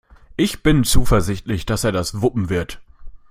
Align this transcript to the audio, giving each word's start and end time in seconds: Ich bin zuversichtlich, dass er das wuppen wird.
Ich 0.35 0.63
bin 0.63 0.83
zuversichtlich, 0.83 1.67
dass 1.67 1.83
er 1.83 1.91
das 1.91 2.21
wuppen 2.23 2.49
wird. 2.49 2.81